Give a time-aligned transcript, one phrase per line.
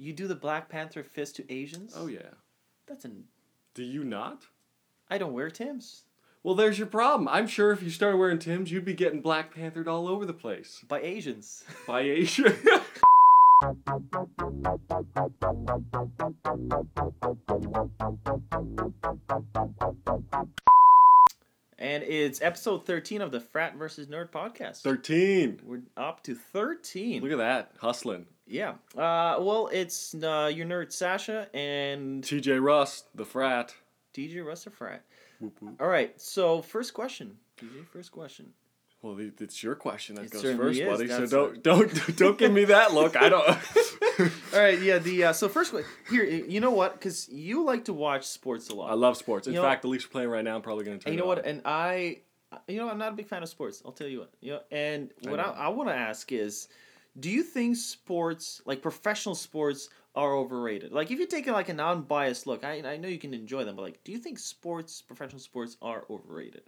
[0.00, 1.92] You do the Black Panther fist to Asians?
[1.96, 2.30] Oh yeah.
[2.86, 3.24] That's an.
[3.74, 4.44] Do you not?
[5.10, 6.04] I don't wear Tim's.
[6.44, 7.26] Well, there's your problem.
[7.26, 10.32] I'm sure if you started wearing Tim's, you'd be getting Black Panthered all over the
[10.32, 10.84] place.
[10.86, 11.64] By Asians.
[11.88, 12.54] By Asia.
[21.76, 24.82] And it's episode 13 of the Frat versus Nerd podcast.
[24.82, 25.60] 13.
[25.64, 27.20] We're up to 13.
[27.20, 27.72] Look at that.
[27.80, 28.26] Hustling.
[28.48, 28.70] Yeah.
[28.96, 33.74] Uh, well, it's uh, your nerd Sasha and TJ Russ, the frat.
[34.14, 35.04] DJ the Frat.
[35.38, 35.80] Whoop, whoop.
[35.80, 36.18] All right.
[36.20, 37.36] So, first question.
[37.60, 38.52] DJ, first question.
[39.02, 40.88] Well, it's your question that It goes first, is.
[40.88, 41.06] buddy.
[41.08, 43.16] So don't don't don't give me that look.
[43.16, 43.48] I don't.
[44.52, 44.80] All right.
[44.80, 44.98] Yeah.
[44.98, 46.24] The uh, so first que- here.
[46.24, 46.94] You know what?
[46.94, 48.90] Because you like to watch sports a lot.
[48.90, 49.46] I love sports.
[49.46, 50.56] In You know- fact, the Leafs are playing right now.
[50.56, 51.12] I'm probably going to turn.
[51.12, 51.44] And you know it what?
[51.46, 51.50] on.
[51.50, 52.18] And I,
[52.66, 53.82] you know, I'm not a big fan of sports.
[53.86, 54.30] I'll tell you what.
[54.40, 55.52] You know, and I what I, know.
[55.52, 56.66] I, want to ask is,
[57.18, 60.92] do you think sports, like professional sports, are overrated?
[60.92, 63.76] Like, if you take like a non-biased look, I I know you can enjoy them,
[63.76, 66.62] but like, do you think sports, professional sports, are overrated?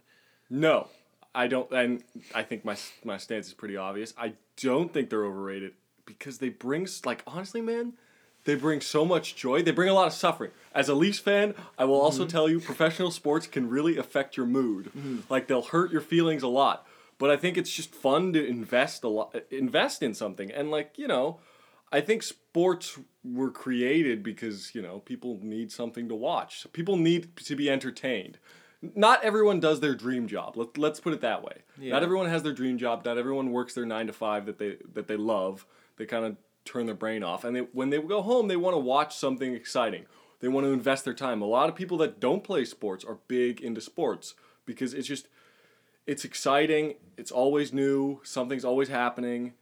[0.49, 0.87] No,
[1.33, 4.13] I don't, and I think my my stance is pretty obvious.
[4.17, 5.73] I don't think they're overrated
[6.05, 7.93] because they bring like honestly, man,
[8.43, 9.61] they bring so much joy.
[9.61, 10.51] They bring a lot of suffering.
[10.73, 12.31] As a Leafs fan, I will also mm-hmm.
[12.31, 14.91] tell you, professional sports can really affect your mood.
[14.97, 15.19] Mm-hmm.
[15.29, 16.87] Like they'll hurt your feelings a lot.
[17.21, 20.97] But I think it's just fun to invest a lot, invest in something, and like
[20.97, 21.39] you know.
[21.93, 26.65] I think sports were created because, you know, people need something to watch.
[26.71, 28.39] People need to be entertained.
[28.95, 30.55] Not everyone does their dream job.
[30.55, 31.63] Let, let's put it that way.
[31.77, 31.91] Yeah.
[31.91, 33.03] Not everyone has their dream job.
[33.03, 35.65] Not everyone works their 9 to 5 that they that they love.
[35.97, 38.73] They kind of turn their brain off and they when they go home they want
[38.75, 40.05] to watch something exciting.
[40.39, 41.41] They want to invest their time.
[41.41, 44.33] A lot of people that don't play sports are big into sports
[44.65, 45.27] because it's just
[46.07, 49.53] it's exciting, it's always new, something's always happening.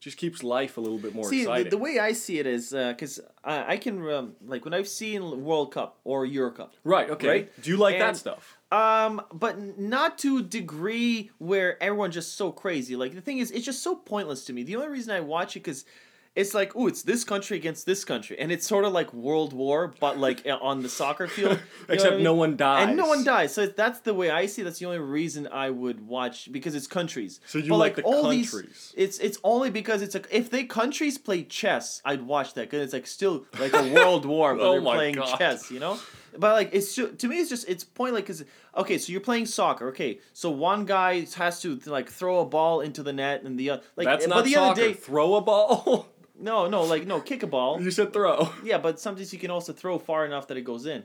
[0.00, 1.70] Just keeps life a little bit more See, the, exciting.
[1.70, 5.42] the way I see it is because I, I can um, like when I've seen
[5.44, 7.08] World Cup or Euro Cup, Right.
[7.08, 7.28] Okay.
[7.28, 7.62] Right?
[7.62, 8.58] Do you like that stuff?
[8.70, 12.96] Um, but not to a degree where everyone's just so crazy.
[12.96, 14.62] Like the thing is, it's just so pointless to me.
[14.62, 15.86] The only reason I watch it because
[16.36, 19.52] it's like, oh, it's this country against this country, and it's sort of like World
[19.52, 21.52] War, but like on the soccer field.
[21.52, 22.24] You know what Except I mean?
[22.24, 22.88] no one dies.
[22.88, 23.54] And no one dies.
[23.54, 24.62] So that's the way I see.
[24.62, 24.64] it.
[24.64, 27.38] That's the only reason I would watch because it's countries.
[27.46, 28.92] So you But, like the all these- countries.
[28.96, 32.82] it's it's only because it's a if they countries play chess, I'd watch that because
[32.82, 35.38] it's like still like a world war, but Oh they're playing God.
[35.38, 35.98] chess, you know.
[36.36, 38.42] But like it's to me, it's just it's point like because
[38.76, 42.80] okay, so you're playing soccer, okay, so one guy has to like throw a ball
[42.80, 44.80] into the net and the other like That's not the soccer.
[44.80, 46.08] the day, Throw a ball.
[46.38, 47.80] no, no, like no, kick a ball.
[47.80, 48.48] you said throw.
[48.64, 51.04] Yeah, but sometimes you can also throw far enough that it goes in.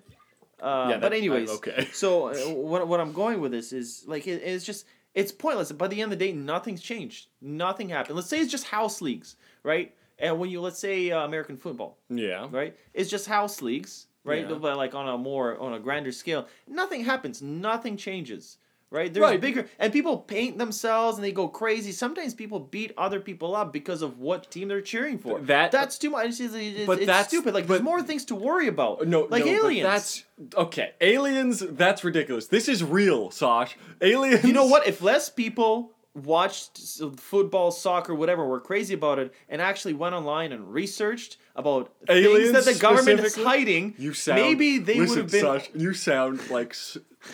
[0.61, 1.87] Uh, Yeah, but anyways, okay.
[1.93, 5.71] So uh, what what I'm going with this is like it, it's just it's pointless.
[5.71, 7.27] By the end of the day, nothing's changed.
[7.41, 8.15] Nothing happened.
[8.15, 9.95] Let's say it's just house leagues, right?
[10.17, 12.47] And when you let's say uh, American football, Yeah.
[12.51, 12.75] right?
[12.93, 14.49] It's just house leagues, right?
[14.49, 14.55] Yeah.
[14.57, 17.41] But like on a more on a grander scale, nothing happens.
[17.41, 18.57] Nothing changes.
[18.91, 19.39] Right, there's Right.
[19.39, 21.91] bigger, and people paint themselves and they go crazy.
[21.91, 25.39] Sometimes people beat other people up because of what team they're cheering for.
[25.41, 26.25] That- that's too much.
[26.25, 27.53] It's, it's, But it's that's- stupid.
[27.53, 29.05] Like but- there's more things to worry about.
[29.07, 29.83] No, like no, aliens.
[29.85, 30.23] that's
[30.55, 30.93] okay.
[31.01, 31.59] Aliens.
[31.59, 32.47] That's ridiculous.
[32.47, 33.77] This is real, Sash.
[34.01, 34.43] Aliens.
[34.43, 34.87] You know what?
[34.87, 36.79] If less people watched
[37.17, 42.51] football, soccer, whatever, were crazy about it, and actually went online and researched about Aliens
[42.51, 44.41] things that the government is hiding, You sound.
[44.41, 45.41] maybe they would have been.
[45.41, 46.75] Sash, you sound like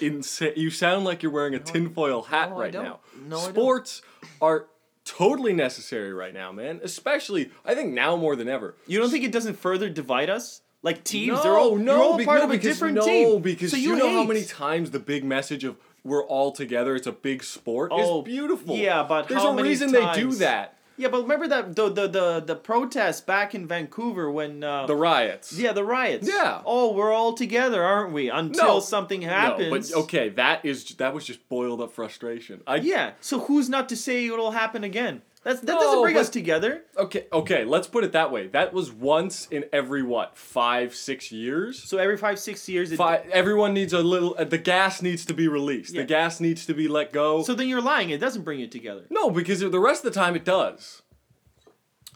[0.01, 0.53] insane.
[0.55, 2.83] You sound like you're wearing a tinfoil hat no, I right don't.
[2.83, 2.99] now.
[3.27, 3.53] No, I don't.
[3.53, 4.01] Sports
[4.41, 4.67] are
[5.05, 6.79] totally necessary right now, man.
[6.83, 8.75] Especially, I think now more than ever.
[8.87, 10.61] You don't think it doesn't further divide us?
[10.81, 13.05] Like teams, No, they're all, no, all be- part no, of a because, different no,
[13.05, 13.41] team.
[13.41, 16.95] because so you, you, know how many times the big message of we're all together,
[16.95, 18.75] it's a big sport Oh, is beautiful.
[18.75, 20.74] yeah, but there's how a many reason they do that.
[20.97, 24.95] Yeah, but remember that the the the, the protest back in Vancouver when uh, The
[24.95, 25.53] riots.
[25.53, 26.27] yeah the riots.
[26.27, 26.61] Yeah.
[26.65, 28.29] Oh, we're all together, aren't we?
[28.29, 29.91] Until No, something No, happens.
[29.91, 32.61] but okay, that is that was just boiled up frustration.
[32.65, 33.11] I Yeah.
[33.21, 35.21] So who's not to say it'll happen again?
[35.45, 36.83] That's that No, doesn't bring but- us together.
[36.97, 38.47] Okay, okay, let's put it that way.
[38.47, 41.81] That was once in every what five, six years.
[41.83, 44.35] So every five six years, it, Five, everyone needs a little.
[44.39, 45.93] Uh, the gas needs to be released.
[45.93, 46.01] Yeah.
[46.01, 47.43] The gas needs to be let go.
[47.43, 48.09] So then you're lying.
[48.09, 49.05] It doesn't bring you together.
[49.11, 51.03] no, because the rest of the time it does.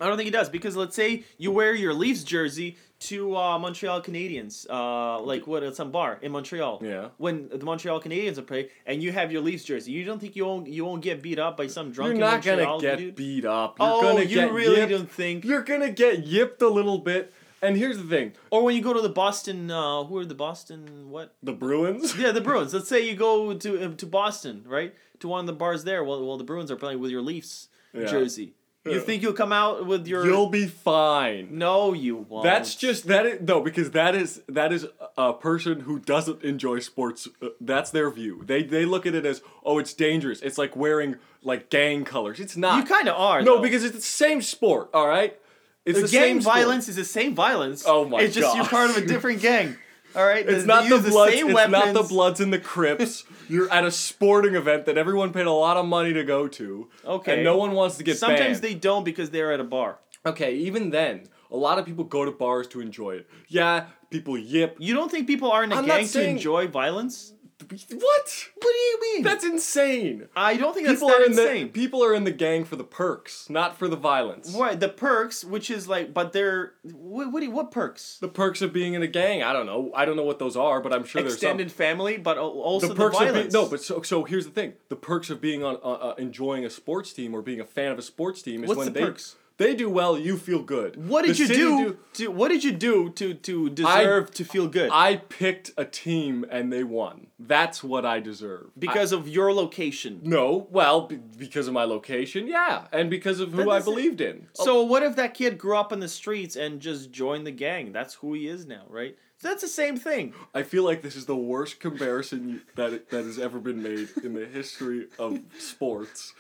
[0.02, 3.58] I don't think it does because let's say you wear your Leafs jersey to uh,
[3.60, 6.82] Montreal Canadiens, uh, like what at some bar in Montreal.
[6.84, 7.10] Yeah.
[7.18, 10.36] When the Montreal Canadiens are playing, and you have your Leafs jersey, you don't think
[10.36, 12.98] you won't you won't get beat up by some drunk You're not Montreal gonna get
[13.00, 13.16] dude?
[13.16, 13.80] beat up.
[13.80, 14.92] You're oh, gonna you get really yipped.
[14.92, 15.46] don't think?
[15.46, 17.34] You're gonna get yipped a little bit.
[17.62, 20.34] And here's the thing: Or when you go to the Boston, uh, who are the
[20.36, 21.36] Boston what?
[21.44, 22.16] the Bruins.
[22.18, 22.74] Yeah, the Bruins.
[22.74, 24.94] Let's say you go to uh, to Boston, right?
[25.20, 26.04] To one of the bars there.
[26.04, 28.06] Well, well, the Bruins are playing with your Leafs Yeah.
[28.06, 28.54] jersey.
[28.86, 30.26] You think you'll come out with your?
[30.26, 31.58] You'll be fine.
[31.58, 32.44] No, you won't.
[32.44, 34.88] That's just that is no because that is that is
[35.18, 37.28] a person who doesn't enjoy sports.
[37.42, 38.42] Uh, that's their view.
[38.46, 40.42] They they look at it as oh it's dangerous.
[40.42, 42.40] It's like wearing like gang colors.
[42.40, 42.78] It's not.
[42.78, 43.42] You kind of are.
[43.42, 43.62] no though.
[43.62, 44.90] because it's the same sport.
[44.94, 45.38] All right.
[45.86, 46.56] It's the, the, gang same sport.
[46.56, 47.84] violence is the same violence.
[47.86, 48.24] Oh my god!
[48.24, 49.76] It's just you're part of a different gang.
[50.16, 50.48] All right.
[50.48, 51.34] It's They not the bloods.
[51.34, 53.24] same It's not the bloods and the Crips.
[53.50, 56.90] You're at a sporting event that everyone paid a lot of money to go to.
[57.06, 57.36] Okay.
[57.36, 58.62] And no one wants to get Sometimes banned.
[58.62, 60.00] they don't because they're at a bar.
[60.26, 63.30] Okay, even then, a lot of people go to bars to enjoy it.
[63.48, 64.76] Yeah, people yip.
[64.80, 67.34] You don't think people are in a I'm gang to enjoy violence?
[67.62, 67.80] What?
[67.90, 69.24] What do you mean?
[69.24, 70.28] That's insane.
[70.36, 71.66] I don't think that's People that are in insane.
[71.68, 74.54] the people are in the gang for the perks, not for the violence.
[74.54, 77.32] What the perks, which is like, but they're what?
[77.32, 78.18] What, do you- what perks?
[78.22, 79.44] The perks of being in a gang.
[79.44, 79.92] I don't know.
[79.94, 81.50] I don't know what those are, but I'm sure there's some.
[81.50, 83.54] Extended family, but also the the, perks of being violence.
[83.54, 86.64] no, but so so here's the thing: the perks of being on uh, uh, enjoying
[86.66, 88.94] a sports team or being a fan of a sports team is What's when the
[89.00, 89.36] they perks?
[89.60, 91.08] They do well, you feel good.
[91.08, 92.32] what The did you city do, to?
[92.32, 94.90] What did you do to to deserve to feel good?
[94.92, 97.28] I picked a team and they won.
[97.38, 98.72] That's what I deserve.
[98.78, 100.22] because of your location.
[100.24, 104.22] No, well, b- because of my location, yeah, and because of who That I believed
[104.22, 104.48] in.
[104.54, 104.84] So oh.
[104.84, 107.92] what if that kid grew up in the streets and just joined the gang?
[107.92, 109.18] That's who he is now, right?
[109.42, 110.34] That's the same thing.
[110.54, 114.34] I feel like this is the worst comparison that that has ever been made in
[114.34, 116.34] the history of sports.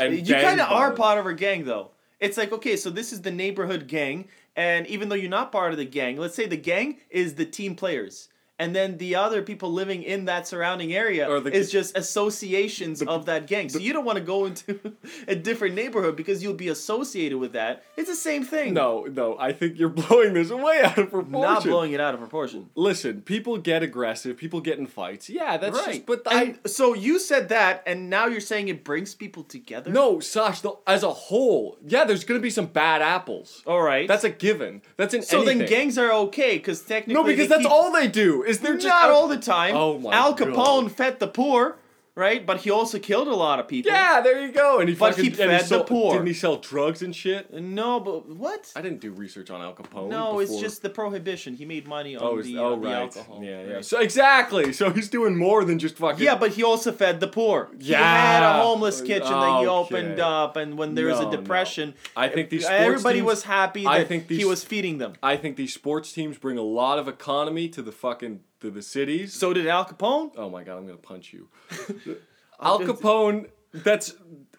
[0.00, 1.90] and you kind of are part of a gang, though.
[2.20, 5.72] It's like okay, so this is the neighborhood gang, and even though you're not part
[5.72, 8.28] of the gang, let's say the gang is the team players.
[8.58, 13.02] And then the other people living in that surrounding area Or the- is just associations
[13.02, 13.68] of that gang.
[13.68, 14.78] So you don't want to go into
[15.28, 17.82] a different neighborhood because you'll be associated with that.
[17.96, 18.72] It's the same thing.
[18.74, 21.40] No, no, I think you're blowing this way out of proportion.
[21.40, 22.70] not blowing it out of proportion.
[22.76, 24.36] Listen, people get aggressive.
[24.36, 25.28] People get in fights.
[25.28, 25.94] Yeah, that's right.
[25.94, 26.06] just.
[26.06, 29.90] But I so you said that, and now you're saying it brings people together.
[29.90, 30.60] no, Sash.
[30.60, 33.62] The, as a whole, yeah, there's gonna be some bad apples.
[33.66, 34.06] All right.
[34.06, 34.82] That's a given.
[34.96, 35.22] That's an.
[35.22, 35.58] so anything.
[35.58, 38.43] then gangs are okay because technically No, because that's keep- all they do.
[38.44, 39.74] Is they're just not all the time.
[39.76, 40.48] Oh my Al God.
[40.48, 41.76] Capone fed the poor,
[42.16, 42.44] right?
[42.46, 43.90] But he also killed a lot of people.
[43.92, 44.78] Yeah, there you go.
[44.78, 46.12] And he But fucking he and fed the sold- poor.
[46.14, 47.52] Didn't he sell drugs and shit?
[47.52, 48.72] No, but what?
[48.76, 50.08] I didn't do research on Al Capone.
[50.08, 51.54] No, it's just the prohibition.
[51.54, 53.40] He made money on Oh, the, oh uh, the alcohol.
[53.42, 53.72] Yeah, yeah.
[53.74, 53.84] right?
[53.84, 54.72] So exactly.
[54.72, 56.24] So he's doing more than just fucking.
[56.24, 57.70] Yeah, but he also fed the poor.
[57.78, 57.98] Yeah.
[57.98, 61.30] He had a homeless kitchen that he opened up, and when there was No, a
[61.32, 61.36] no.
[61.38, 65.14] depression, I think these everybody teams- was happy I that think he was feeding them.
[65.22, 68.82] I think these sports teams bring a lot of economy to the fucking to the
[68.82, 69.32] cities.
[69.34, 70.32] So did Al Capone.
[70.36, 71.48] oh my god, I'm gonna punch you.
[72.60, 73.50] Al Capone.
[73.72, 74.14] That's.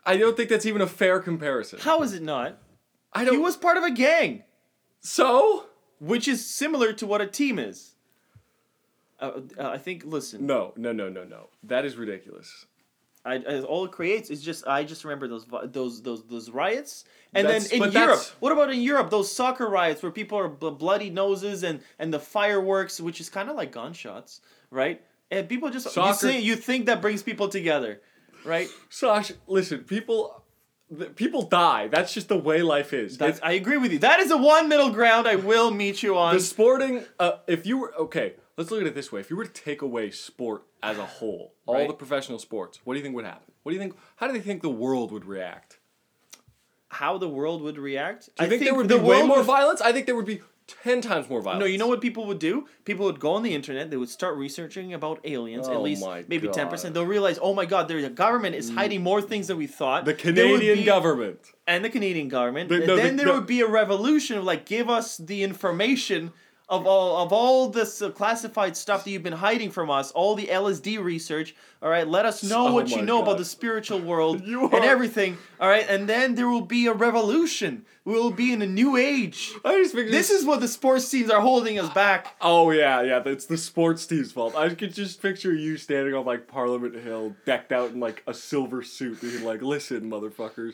[0.06, 1.80] I don't think that's even a fair comparison.
[1.80, 2.60] How is it not?
[3.14, 3.36] I don't.
[3.36, 4.44] He was part of a gang.
[5.00, 5.66] so.
[6.00, 7.96] which is similar to what a team is.
[9.20, 10.04] Uh, uh, I think.
[10.06, 11.50] Listen, No, no, no, no, no.
[11.64, 12.66] That is ridiculous.
[13.26, 14.68] I, I, all it creates is just.
[14.68, 18.22] I just remember those those those those riots, and That's- then in Europe.
[18.40, 19.10] What about in Europe?
[19.10, 23.30] Those soccer riots where people are bl- bloody noses and and the fireworks, which is
[23.30, 25.02] kind of like gunshots, right?
[25.32, 28.02] And people just you, Soccer- say, you think that brings people together,
[28.46, 28.70] right?
[28.90, 30.42] Sash, listen, people.
[31.16, 31.88] People die.
[31.88, 33.20] That's just the way life is.
[33.20, 33.98] I agree with you.
[33.98, 35.28] That is a one middle ground.
[35.28, 36.36] I will meet you on.
[36.36, 37.04] the sporting.
[37.20, 39.20] Uh, if you were okay, let's look at it this way.
[39.20, 41.88] If you were to take away sport as a whole, all Right.
[41.88, 43.52] the professional sports, what do you think would happen?
[43.64, 43.96] What do you think?
[44.18, 45.80] How do they think the world would react?
[46.90, 48.28] How the world would react?
[48.28, 49.82] Do you I think, there would the be way more would- violence?
[49.82, 51.60] I think there would be ten times more violence.
[51.62, 52.68] No, you know what people would do?
[52.86, 53.90] People would go on the internet.
[53.92, 55.68] They would start researching about aliens.
[55.68, 56.94] at Oh least my maybe ten percent.
[56.94, 58.76] They'll realize, oh my God, there's a government is mm.
[58.76, 60.06] hiding more things than we thought.
[60.06, 61.40] The Canadian be- government.
[61.68, 62.70] and the Canadian government.
[62.70, 65.18] The- and no, the- then there the- would be a revolution of like, give us
[65.18, 66.32] the information
[66.68, 70.12] of all of all this uh, classified stuff that you've been hiding from us.
[70.12, 71.56] All the LSD research.
[71.82, 75.38] All right, let us know Oh what you know about the spiritual world and everything.
[75.60, 77.86] All right, and then there will be a revolution.
[78.06, 79.54] We will be in a new age.
[79.64, 82.36] I just figured This is what the sports teams are holding us back.
[82.42, 83.22] Oh yeah, yeah.
[83.26, 84.56] It's the sports team's fault.
[84.56, 88.34] I could just picture you standing on like Parliament Hill, decked out in like a
[88.34, 90.74] silver suit, being like, "Listen, motherfuckers,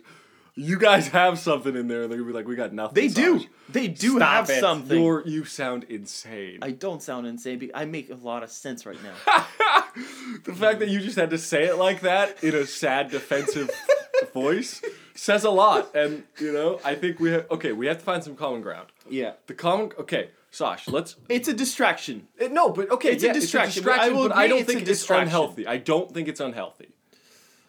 [0.55, 3.07] you guys have something in there." And they're gonna be like, "We got nothing." They
[3.07, 3.39] do.
[3.39, 4.59] Saj." They do Stop have it.
[4.59, 5.01] something.
[5.01, 6.59] You're, you sound insane.
[6.61, 7.71] I don't sound insane.
[7.73, 9.13] I make a lot of sense right now.
[10.43, 13.69] the fact that you just had to say it like that in a sad, defensive
[14.33, 14.81] voice
[15.15, 15.95] says a lot.
[15.95, 17.49] And you know, I think we have.
[17.51, 18.87] Okay, we have to find some common ground.
[19.09, 19.33] yeah.
[19.47, 19.91] The common.
[19.99, 22.27] Okay, Sash, let's It's a distraction.
[22.37, 24.47] It, no, but okay, It's a distraction, It's but a I distraction, will but I
[24.47, 25.65] don't it's think it's unhealthy.
[25.67, 26.89] I don't think it's unhealthy.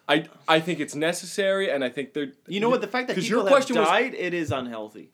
[0.07, 2.31] I I think it's necessary, and I think they're.
[2.47, 2.81] You know what?
[2.81, 5.11] The fact that people your have question was- died, it is unhealthy.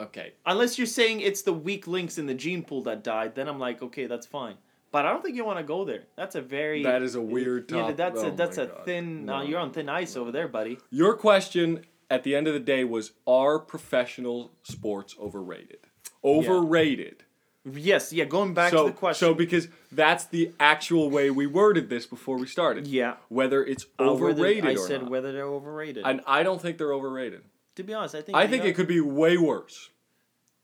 [0.00, 0.34] okay.
[0.46, 3.58] Unless you're saying it's the weak links in the gene pool that died, then I'm
[3.58, 4.56] like, okay, that's fine.
[4.92, 6.04] But I don't think you want to go there.
[6.16, 8.84] That's a very That is a weird Yeah, that's oh a that's a God.
[8.84, 9.24] thin.
[9.26, 9.36] No.
[9.36, 10.78] Uh, you're on thin ice over there, buddy.
[10.90, 15.78] Your question at the end of the day was are professional sports overrated?
[16.22, 17.24] Overrated.
[17.64, 18.24] Yes, yeah.
[18.24, 19.26] Going back so, to the question.
[19.26, 22.86] so because that's the actual way we worded this before we started.
[22.86, 23.16] yeah.
[23.28, 25.10] Whether it's Uh, whether- overrated I or said not.
[25.10, 26.04] whether they're overrated.
[26.06, 27.42] and I don't think they're overrated.
[27.76, 28.66] to be honest, I think I think are.
[28.68, 29.90] it could be way worse.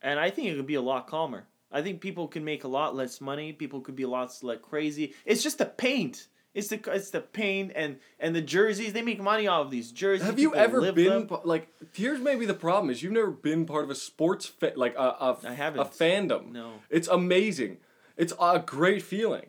[0.02, 1.46] and I think it could be a lot calmer.
[1.72, 3.52] I think people can make a lot less money.
[3.52, 5.14] People could be a lot less crazy.
[5.24, 6.28] It's just the paint.
[6.52, 8.92] It's the it's the paint and and the jerseys.
[8.92, 10.26] They make money off of these jerseys.
[10.26, 11.38] Have you People ever live been them.
[11.44, 11.68] like?
[11.92, 14.98] Here's maybe the problem is you've never been part of a sports fa- like a
[14.98, 15.80] a, I haven't.
[15.80, 16.50] a fandom.
[16.52, 16.72] No.
[16.90, 17.78] It's amazing.
[18.16, 19.46] It's a great feeling.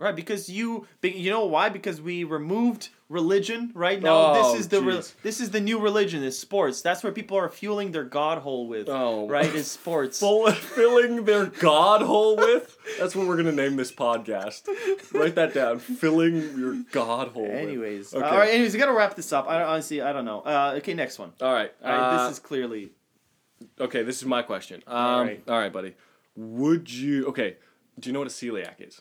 [0.00, 1.70] Right, because you, you know why?
[1.70, 3.70] Because we removed religion.
[3.74, 6.22] Right now, Oh, this is the re- this is the new religion.
[6.22, 6.82] Is sports.
[6.82, 8.88] That's where people are fueling their god hole with.
[8.88, 9.28] Oh.
[9.28, 10.18] right, is sports.
[10.20, 12.76] Filling their god hole with.
[12.98, 14.68] That's what we're gonna name this podcast.
[15.12, 15.78] Write that down.
[15.78, 17.46] Filling your god hole.
[17.50, 18.24] Anyways, Okay.
[18.24, 18.50] all right.
[18.50, 19.48] Anyways, we gotta wrap this up.
[19.48, 20.40] I honestly, I don't know.
[20.40, 21.32] Uh, okay, next one.
[21.40, 21.72] All right.
[21.84, 22.90] All right, uh, this is clearly
[23.80, 24.02] okay.
[24.02, 24.82] This is my question.
[24.86, 25.42] Um, All right.
[25.48, 25.94] All right, buddy.
[26.36, 27.26] Would you?
[27.28, 27.56] Okay.
[27.98, 29.00] Do you know what a celiac is?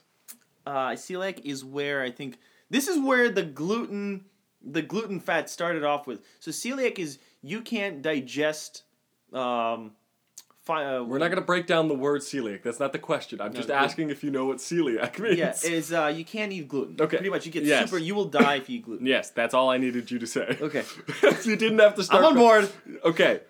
[0.65, 4.25] uh, celiac is where I think this is where the gluten
[4.63, 6.19] the gluten fat started off with.
[6.39, 8.83] So celiac is you can't digest.
[9.31, 9.91] Um,
[10.63, 12.63] fi- uh, We're not gonna break down the word celiac.
[12.63, 13.39] That's not the question.
[13.39, 15.37] I'm just asking if you know what celiac means.
[15.37, 16.97] Yeah, is uh, you can't eat gluten.
[16.99, 17.17] Okay.
[17.17, 17.85] Pretty much, you get Yes.
[17.89, 17.97] super.
[18.01, 19.05] You will die if you eat gluten.
[19.05, 20.57] Yes, that's all I needed you to say.
[20.59, 20.83] Okay.
[21.43, 22.23] you didn't have to start.
[22.23, 22.69] I'm on board.
[23.05, 23.41] Okay.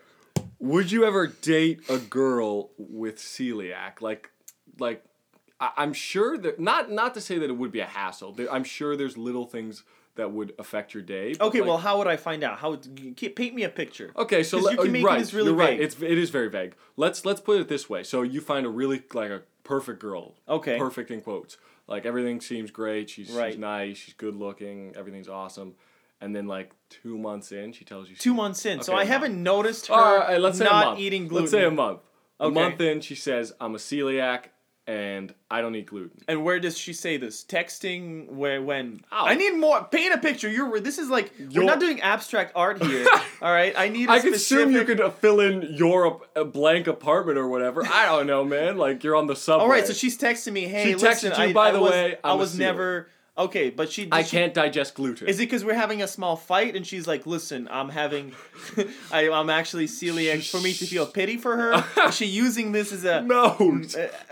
[0.59, 4.01] Would you ever date a girl with celiac?
[4.01, 4.29] Like,
[4.79, 5.03] like,
[5.59, 8.33] I- I'm sure that not not to say that it would be a hassle.
[8.33, 9.83] There, I'm sure there's little things
[10.15, 11.35] that would affect your day.
[11.39, 12.59] Okay, like- well, how would I find out?
[12.59, 14.11] How would- paint me a picture?
[14.17, 15.77] Okay, so you uh, can oh, make right, as really you're right.
[15.77, 15.81] vague.
[15.81, 16.75] It's it is very vague.
[16.95, 18.03] Let's let's put it this way.
[18.03, 20.35] So you find a really like a perfect girl.
[20.47, 20.77] Okay.
[20.77, 21.57] Perfect in quotes.
[21.87, 23.09] Like everything seems great.
[23.09, 23.53] She's Right.
[23.53, 23.97] she's nice.
[23.97, 24.93] She's good looking.
[24.97, 25.75] Everything's awesome.
[26.19, 29.41] And then like two months in, she tells you Two months in, so I haven't
[29.41, 30.99] noticed her All right, let's say a not month.
[30.99, 31.43] eating gluten.
[31.43, 31.99] Let's say a month.
[32.39, 34.45] A month in, she says, "I'm a celiac
[34.87, 37.43] and I don't eat gluten." And where does she say this?
[37.43, 38.29] Texting?
[38.31, 38.61] Where?
[38.61, 39.01] When?
[39.11, 39.25] Ow.
[39.25, 39.83] I need more.
[39.83, 40.49] Paint a picture.
[40.49, 40.79] You're.
[40.79, 43.05] This is like we're You're- not doing abstract art here.
[43.41, 43.73] all right.
[43.77, 44.09] I need.
[44.09, 47.85] I I could assume you could fill in your a blank apartment or whatever.
[47.85, 48.77] I don't know, man.
[48.77, 49.63] Like you're on the subway.
[49.63, 49.85] All right.
[49.85, 50.65] So she's texting me.
[50.67, 51.31] Hey, She listen.
[51.31, 53.09] texted you, I, "By I the was, way, I I'm a was celiac." never.
[53.37, 54.07] Okay, but she.
[54.11, 55.27] I she- can't digest gluten.
[55.27, 58.33] Is it because we're having a small fight and she's like, "Listen, I'm having,
[59.11, 62.91] I, I'm actually celiac." For me to feel pity for her, is she using this
[62.91, 63.81] as a No,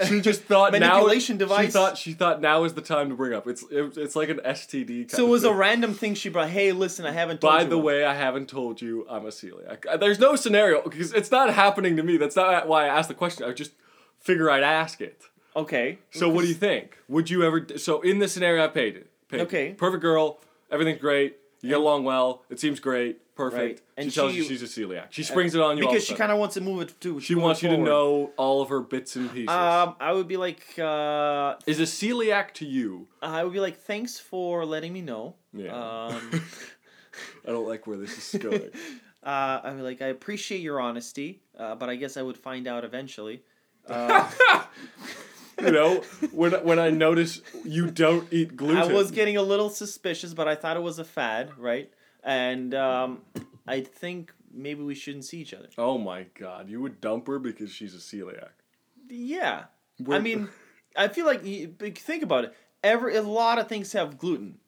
[0.08, 0.80] she just thought now.
[0.80, 1.68] Manipulation device?
[1.68, 3.48] She thought she thought now is the time to bring up.
[3.48, 4.88] It's it, it's like an STD.
[4.88, 6.50] Kind So it was a random thing she brought.
[6.50, 7.42] Hey, listen, I haven't.
[7.42, 7.60] Told you.
[7.60, 9.86] By the one." way, I haven't told you I'm a celiac.
[9.88, 12.18] Uh, There's no scenario because it's not happening to me.
[12.18, 13.48] That's not why I asked the question.
[13.48, 13.74] I just
[14.20, 15.22] figure I'd ask it.
[15.56, 16.00] Okay.
[16.12, 16.98] So what do you think?
[17.08, 17.66] Would you ever?
[17.78, 19.74] So in the scenario I painted, painted Okay.
[19.74, 23.62] perfect girl, everything's great, you get along well, it seems great, perfect.
[23.62, 23.82] Right.
[23.98, 25.06] And she tells she- you she's a celiac.
[25.12, 27.00] She springs it on you all Because the she kind of wants to move it
[27.00, 27.20] too.
[27.22, 29.50] She wants you to know all of her bits and pieces.
[29.56, 33.08] Um, I would be like, uh, Is a celiac to you?
[33.22, 35.36] I would be like, thanks for letting me know.
[35.54, 35.74] Yeah.
[35.74, 36.42] Um,
[37.48, 38.70] I don't like where this is going.
[39.24, 42.68] uh, I would like, I appreciate your honesty, uh, but I guess I would find
[42.68, 43.42] out eventually.
[45.62, 48.78] You know, when when I notice you don't eat gluten.
[48.78, 51.90] I was getting a little suspicious, but I thought it was a fad, right?
[52.24, 53.22] And um,
[53.68, 55.70] I think maybe we shouldn't see each other.
[55.78, 58.50] Oh my god, you would dump her because she's a celiac.
[59.10, 59.66] Yeah,
[60.00, 60.50] I We're- mean,
[60.96, 61.44] I feel like
[61.98, 62.54] think about it.
[62.84, 64.60] Every a lot of things have gluten,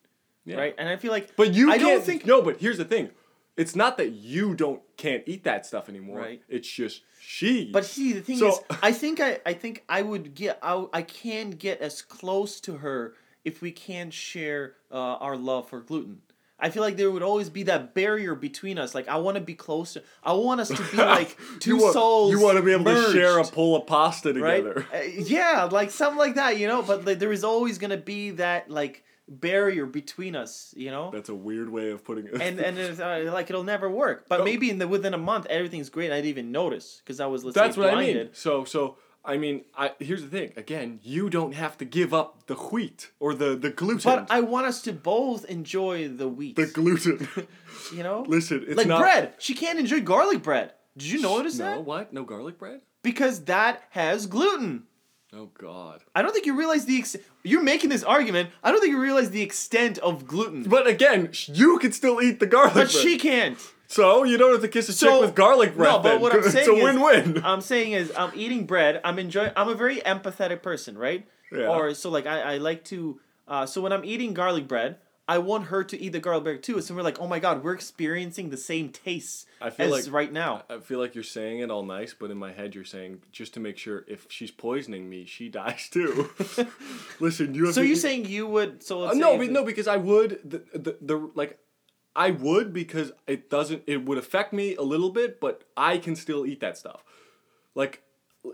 [0.46, 0.56] Yeah.
[0.58, 0.75] right?
[0.77, 3.10] And I feel like, But you I don't think No, but here's the thing.
[3.57, 6.19] It's not that you don't can't eat that stuff anymore.
[6.19, 6.41] Right.
[6.47, 7.71] It's just she.
[7.71, 10.85] But see, the thing So- is, I think I, I think I would get, I,
[10.93, 15.81] I can get as close to her if we can share uh, our love for
[15.81, 16.21] gluten.
[16.59, 18.95] I feel like there would always be that barrier between us.
[18.95, 20.01] Like I want to be closer.
[20.23, 22.31] I want us to be like two you want, souls.
[22.31, 24.63] You want to be able to share a merged, pull of pasta right?
[24.63, 24.87] together.
[24.93, 26.81] Uh, yeah, like something like that, you know.
[26.81, 31.12] But like, there is always gonna be that like barrier between us, you know.
[31.12, 32.41] That's a weird way of putting it.
[32.41, 34.25] and and it's, uh, like it'll never work.
[34.29, 34.43] But Oh.
[34.43, 36.12] maybe in the within a month everything's great.
[36.12, 38.15] I didn't even notice because I was let's That's say what blinded.
[38.17, 38.29] I mean.
[38.34, 40.53] So so I mean, I here's the thing.
[40.55, 44.01] Again, you don't have to give up the wheat or the the gluten.
[44.10, 46.55] But I want us to both enjoy the wheat.
[46.55, 47.27] the gluten.
[47.93, 49.34] you know, Listen, it's like not bread.
[49.39, 50.72] She can't enjoy garlic bread.
[50.96, 51.75] Did you notice No, that?
[51.75, 52.13] No, what?
[52.13, 52.81] No garlic bread?
[53.03, 54.84] Because that has gluten.
[55.34, 56.01] Oh God.
[56.15, 58.50] I don't think you realize the ex- you're making this argument.
[58.63, 60.63] I don't think you realize the extent of gluten.
[60.63, 62.86] But, But again, you can still eat the garlic bread.
[62.88, 63.57] But she can't.
[63.88, 65.89] So you don't have to kiss a So- chick with garlic bread.
[65.91, 66.22] No, but then.
[66.22, 67.41] what I'm saying it's a is- win-win.
[67.46, 69.01] I'm saying is I'm eating bread.
[69.03, 69.51] I'm enjoying.
[69.57, 71.27] I'm a very empathetic person, right?
[71.51, 71.67] Yeah.
[71.67, 73.19] Or so like I, I like to.
[73.48, 74.98] Uh, so when I'm eating garlic bread,
[75.29, 76.79] I want her to eat the garlic bread too.
[76.81, 80.13] So we're like, oh my god, we're experiencing the same tastes I feel as like-
[80.13, 80.63] right now.
[80.69, 83.53] I feel like you're saying it all nice, but in my head you're saying just
[83.55, 86.29] to make sure if she's poisoning me, she dies too.
[87.19, 88.84] Listen, you have So you're eat- saying you would?
[88.84, 91.60] So Uh, no, but no, because I would the, the the like,
[92.15, 93.84] I would because it doesn't.
[93.86, 97.03] It would affect me a little bit, but I can still eat that stuff.
[97.75, 98.01] Like,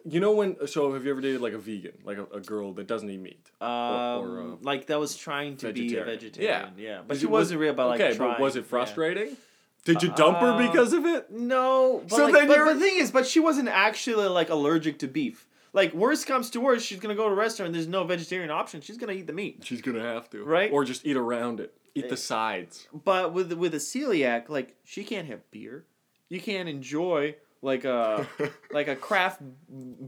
[0.06, 0.68] you know when?
[0.68, 3.20] So have you ever dated like a vegan, like a, a girl that doesn't eat
[3.20, 3.52] meat?
[3.62, 6.20] Um, or, uh, like that was trying to be a vegetarian.
[6.20, 6.74] vegetarian.
[6.78, 8.32] Yeah, but she wasn't real about like okay, trying.
[8.34, 8.66] but was it yeah.
[8.66, 9.38] frustrating?
[9.86, 11.30] Did you dump her Uh, because of it?
[11.30, 14.50] No, but So like, then but, you're- the thing is, but she wasn't actually like
[14.50, 15.46] allergic to beef.
[15.74, 17.74] Like worst comes to worst, she's gonna go to a restaurant.
[17.74, 18.80] There's no vegetarian option.
[18.82, 19.60] She's gonna eat the meat.
[19.64, 20.72] She's gonna have to, Right?
[20.72, 22.10] Or just eat around it, eat Eh.
[22.10, 22.88] the sides.
[22.94, 25.84] But with with a celiac, like she can't have beer.
[26.30, 28.28] You can't enjoy like a
[28.72, 29.42] like a craft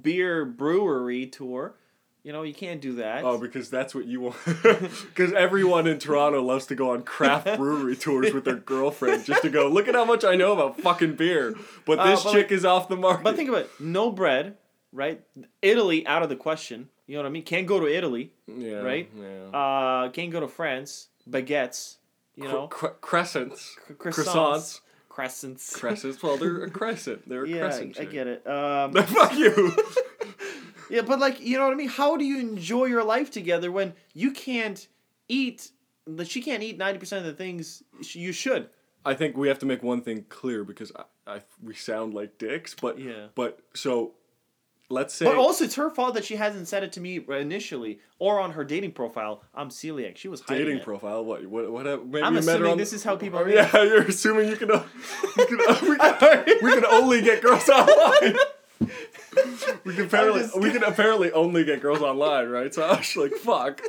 [0.01, 1.75] beer brewery tour.
[2.23, 3.23] You know, you can't do that.
[3.23, 4.35] Oh, because that's what you want.
[4.45, 9.43] Because everyone in Toronto loves to go on craft brewery tours with their girlfriend just
[9.43, 11.53] to go, look at how much I know about fucking beer.
[11.85, 13.23] But Uh, this but chick like- is off the market.
[13.23, 13.71] but think about it.
[13.79, 14.57] No bread,
[14.91, 15.21] right?
[15.61, 16.89] Italy out of the question.
[17.05, 17.43] You know what I mean?
[17.43, 18.33] Can't go to Italy.
[18.47, 19.07] yeah, right?
[19.15, 19.55] Yeah.
[19.55, 21.09] Uh, can't go to France.
[21.29, 21.97] Baguettes.
[22.35, 23.77] You know, cre- crescents.
[23.87, 24.79] C- Croissants.
[25.15, 25.73] Crescents.
[25.73, 26.21] Crescents.
[26.21, 27.27] Well, they're a crescent.
[27.29, 27.97] They're a yeah, crescent.
[27.97, 28.11] I shape.
[28.11, 28.45] get it.
[28.47, 29.73] Um, Fuck you.
[30.89, 31.87] yeah, but like, you know what I mean?
[31.87, 34.85] How do you enjoy your life together when you can't
[35.29, 35.71] eat?
[36.25, 38.69] She can't eat ninety percent of the things sh- you should.
[39.05, 41.03] I think we have to make one thing clear because I,
[41.35, 43.27] I we sound like dicks, but Yeah.
[43.35, 44.15] but so
[44.89, 47.99] let's say But also, it's her fault that she hasn't said it to me initially
[48.19, 49.43] or on her dating profile.
[49.53, 50.17] I'm celiac.
[50.17, 50.83] She was hiding dating it.
[50.83, 51.23] profile.
[51.25, 51.85] What what what?
[51.85, 53.55] Maybe I'm you met her assuming on- this is how people Oh, meet.
[53.55, 54.69] yeah, you're assuming you can.
[55.37, 55.57] You can,
[55.89, 58.35] we, can we can only get girls online.
[59.83, 62.73] We can apparently we can apparently only get girls online, right?
[62.73, 63.81] So I was like, fuck.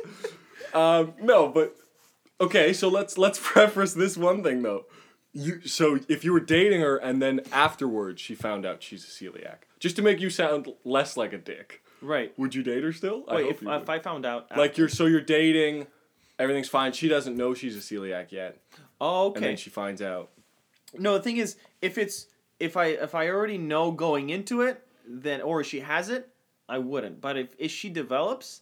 [0.73, 1.75] Um, no, but
[2.41, 2.73] okay.
[2.73, 4.85] So let's let's preface this one thing though.
[5.39, 9.07] You so if you were dating her and then afterwards she found out she's a
[9.07, 12.33] celiac, just to make you sound less like a dick, Right.
[12.39, 13.23] would you date her still?
[13.27, 13.89] I Wait, hope if, you uh, if.
[13.89, 14.55] I found out.
[14.57, 15.85] like you're so you're dating,
[16.39, 16.91] everything's fine.
[16.93, 18.57] She doesn't know she's a celiac yet,
[18.99, 19.37] Oh, okay.
[19.37, 20.29] and then she finds out.
[20.97, 22.27] No, the thing is, if it's
[22.59, 26.29] if I if I already know going into it, then or she has it,
[26.67, 27.21] I wouldn't.
[27.21, 28.61] But if if she develops,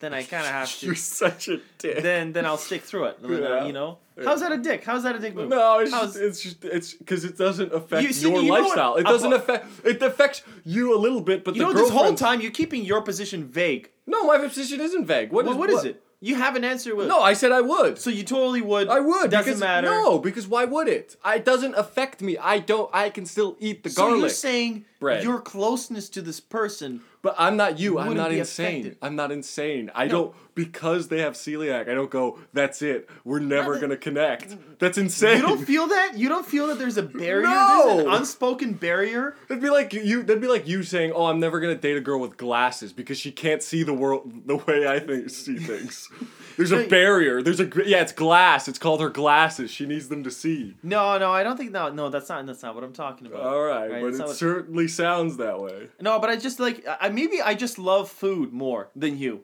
[0.00, 0.86] then I kind of have to.
[0.86, 2.02] You're such a dick.
[2.02, 3.18] then then I'll stick through it.
[3.26, 3.64] Yeah.
[3.66, 4.84] You know, how's that a dick?
[4.84, 5.48] How's that a dick move?
[5.48, 8.50] no, it's How's- just, it's just it's because it doesn't affect You see, your you
[8.52, 8.96] lifestyle.
[8.96, 9.66] It doesn't thought- affect.
[9.86, 12.84] It affects you a little bit, but you the know, this whole time you're keeping
[12.84, 13.90] your position vague.
[14.06, 15.32] No, my position isn't vague.
[15.32, 16.02] What Well, is what is it?
[16.18, 17.08] You have an answer with.
[17.08, 17.98] No, I said I would.
[17.98, 18.88] So you totally would.
[18.88, 19.30] I would.
[19.30, 19.88] Doesn't because, matter.
[19.88, 21.14] No, because why would it?
[21.22, 22.38] I, it doesn't affect me.
[22.38, 22.88] I don't.
[22.92, 24.20] I can still eat the So garlic.
[24.20, 25.22] you're saying bread.
[25.22, 27.02] your closeness to this person.
[27.26, 27.98] But I'm not you.
[27.98, 28.82] I'm wouldn't insane.
[28.82, 28.98] affected.
[29.02, 29.90] I'm not insane.
[29.96, 30.10] I No.
[30.12, 31.88] don't because they have celiac.
[31.88, 32.38] I don't go.
[32.54, 33.10] That's it.
[33.24, 34.56] We're never that- gonna connect.
[34.78, 35.38] That's insane.
[35.38, 36.12] You don't feel that?
[36.16, 37.42] You don't feel that there's a barrier?
[37.46, 37.82] No!
[37.96, 39.34] There's an unspoken barrier?
[39.48, 40.22] That'd be like you.
[40.22, 43.18] That'd be like you saying, "Oh, I'm never gonna date a girl with glasses because
[43.18, 46.08] she can't see the world the way I think see things."
[46.56, 47.42] There's a barrier.
[47.42, 48.00] There's a yeah.
[48.02, 48.66] It's glass.
[48.68, 49.70] It's called her glasses.
[49.70, 50.74] She needs them to see.
[50.82, 53.40] No, no, I don't think no, no, that's not that's not what I'm talking about.
[53.42, 55.88] All right, Right, but it not what- certainly sounds that way.
[56.00, 59.34] No, but I just like I maybe I just love food more than you.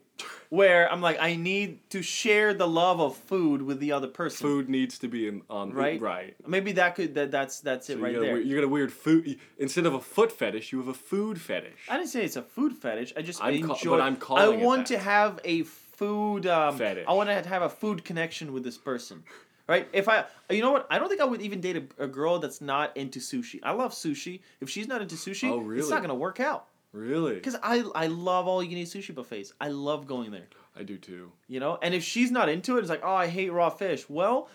[0.50, 4.46] Where I'm like I need to share the love of food with the other person.
[4.46, 6.00] Food needs to be in on Right?
[6.00, 6.36] Right.
[6.46, 8.34] Maybe that could that that's that's it So right you a there.
[8.34, 9.38] weird- you got a weird food.
[9.58, 11.80] Instead of a foot fetish, you have a food fetish.
[11.88, 13.14] I didn't say it's a food fetish.
[13.16, 16.76] I just I'm ca- but I'm I calling it want to have a food um,
[16.76, 17.06] Fetish.
[17.08, 19.22] I want to have a food connection with this person.
[19.68, 19.88] Right?
[19.92, 20.86] If I, you know what?
[20.90, 23.60] I don't think I would even date a, a girl that's not into sushi.
[23.62, 24.40] I love sushi.
[24.60, 26.66] If she's not into sushi, Oh, it's not gonna work out.
[26.92, 27.34] Really?
[27.34, 29.52] Because I, I love all you can eat sushi buffets.
[29.60, 30.46] I love going there.
[30.76, 31.32] I do too.
[31.48, 34.08] You know, and if she's not into it, it's like, oh, I hate raw fish.
[34.08, 34.48] Well,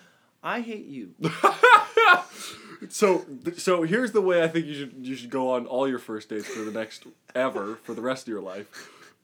[0.43, 1.13] I hate you.
[2.89, 3.26] So,
[3.58, 6.30] so here's the way I think you should you should go on all your first
[6.30, 8.67] dates for the next ever for the rest of your life.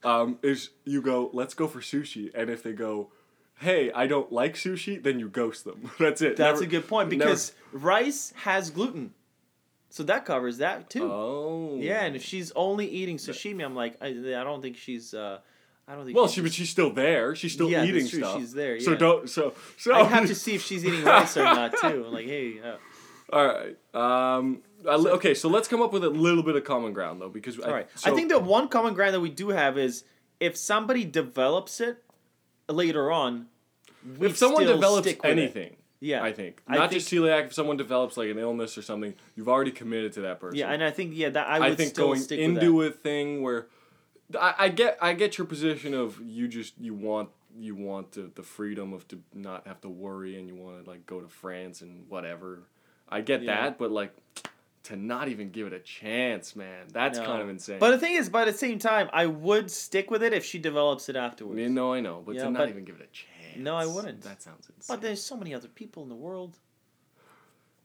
[0.03, 3.09] Um, is you go, let's go for sushi, and if they go,
[3.59, 5.91] hey, I don't like sushi, then you ghost them.
[5.99, 6.35] That's it.
[6.35, 9.13] That's Never- a good point never- because rice has gluten,
[9.93, 11.03] so that covers that too.
[11.03, 11.77] Oh.
[11.79, 15.13] Yeah, and if she's only eating sashimi, I'm like, I, I don't think she's.
[15.13, 15.37] Uh,
[15.87, 16.17] I don't think.
[16.17, 17.35] Well, she's she but she's still there.
[17.35, 18.39] She's still Yeah, eating stuff.
[18.39, 19.29] she's there, So don't.
[19.29, 19.93] So so.
[19.93, 22.05] I have to see if she's eating rice or not too.
[22.07, 22.77] I'm like, hey, uh,
[23.31, 23.77] All right.
[23.93, 24.63] Um.
[24.89, 25.35] I okay.
[25.35, 27.87] So let's come up with a little bit of common ground though, because all right.
[27.93, 30.05] So, I think the one common ground that we do have is
[30.39, 32.03] if somebody develops it
[32.67, 33.45] later on.
[34.19, 35.37] if someone develops stick with it.
[35.37, 37.45] anything, yeah, I think I not think- just celiac.
[37.47, 40.57] If someone develops like an illness or something, you've already committed to that person.
[40.59, 42.91] Yeah, and I think yeah that I I, would think still going stick into a
[42.91, 43.67] thing where
[44.39, 48.31] I, I get I get your position of you just you want you want the,
[48.35, 51.27] the freedom of to not have to worry and you want to like go to
[51.27, 52.63] France and whatever.
[53.09, 53.61] I get Yeah.
[53.61, 54.11] that, but like
[54.85, 57.25] to not even give it a chance, man, that's No.
[57.25, 57.79] kind of insane.
[57.79, 60.43] But the thing is, but at the same time, I would stick with it if
[60.43, 61.55] she develops it I afterwards.
[61.55, 63.29] mean, no, I know, but Yeah, to not but- even give it a chance.
[63.57, 64.21] No, I wouldn't.
[64.21, 64.85] That sounds insane.
[64.95, 66.57] But there's so many other people in the world.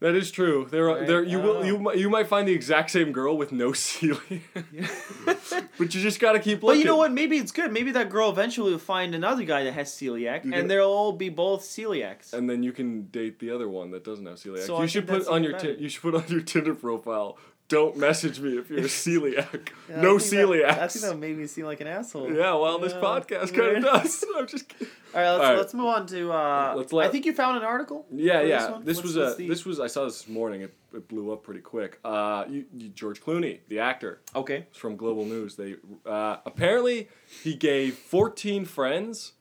[0.00, 0.68] That is true.
[0.70, 1.06] There, are Right?
[1.08, 1.80] there you I will you oh.
[1.80, 1.90] know.
[1.92, 4.42] mi- you might find the exact same girl with no ceiling,
[5.26, 6.68] but you just gotta keep looking.
[6.68, 7.12] But you know what?
[7.12, 7.72] Maybe it's good.
[7.72, 11.12] Maybe that girl eventually will find another guy that has celiac, You and they'll all
[11.12, 12.32] be both celiacs.
[12.32, 14.60] And then you can date the other one that doesn't have celiac.
[14.66, 15.80] So you I should think put that's on your ti- better.
[15.82, 17.36] you should put on your Tinder profile.
[17.68, 19.68] Don't message me if you're a celiac.
[19.90, 20.78] Yeah, no celiac.
[20.78, 22.32] I think that made me seem like an asshole.
[22.32, 24.24] yeah, well, this podcast kind of does.
[24.36, 24.88] I'm just kidding.
[25.14, 25.58] All right, let's, All right.
[25.58, 26.32] let's move on to.
[26.32, 28.06] Uh, Let's let- I think you found an article.
[28.10, 28.58] Yeah, yeah.
[28.60, 28.84] This, one?
[28.84, 30.62] This, What's- was a the- this was I saw this this morning.
[30.62, 31.98] It, it blew up pretty quick.
[32.04, 34.66] Uh, you, you, George Clooney, the actor, Okay.
[34.70, 35.56] it's from Global News.
[35.56, 35.76] They
[36.06, 37.08] uh, apparently
[37.42, 39.32] he gave 14 friends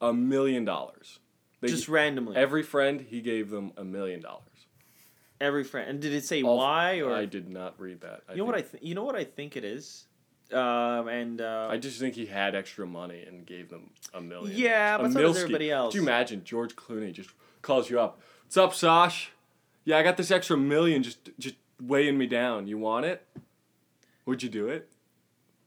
[0.00, 1.18] a million dollars.
[1.60, 2.36] They- Just randomly.
[2.36, 4.42] every friend he gave them a million dollars.
[5.44, 5.90] Every friend.
[5.90, 7.12] And did it say All- why or?
[7.12, 8.22] I did not read that.
[8.28, 8.62] I you know what I?
[8.62, 10.06] think- Th- you know what I think it is.
[10.52, 14.56] Um, and uh, I just think he had extra money and gave them a million.
[14.56, 15.92] Yeah, A but so does everybody else.
[15.92, 17.30] Could you imagine George Clooney just
[17.62, 18.20] calls you up?
[18.44, 19.30] What's up, Sash?
[19.84, 22.66] Yeah, I got this extra million just just weighing me down.
[22.66, 23.26] You want it?
[24.26, 24.88] Would you do it?